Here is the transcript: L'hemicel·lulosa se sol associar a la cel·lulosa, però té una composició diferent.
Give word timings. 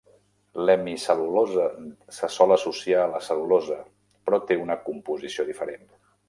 L'hemicel·lulosa 0.67 1.65
se 2.17 2.29
sol 2.37 2.55
associar 2.55 3.03
a 3.03 3.11
la 3.13 3.21
cel·lulosa, 3.27 3.79
però 4.31 4.41
té 4.53 4.59
una 4.63 4.79
composició 4.89 5.47
diferent. 5.53 5.87